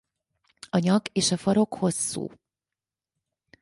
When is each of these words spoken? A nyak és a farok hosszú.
A 0.69 0.77
nyak 0.77 1.07
és 1.07 1.31
a 1.31 1.37
farok 1.37 1.73
hosszú. 1.75 2.27